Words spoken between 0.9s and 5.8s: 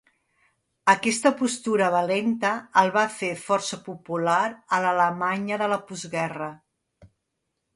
Aquesta postura valenta el va fer força popular a l'Alemanya de la